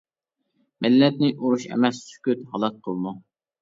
[0.85, 3.19] مىللەتنى ئۇرۇش ئەمەس سۈكۈت ھالاك قىلىدۇ.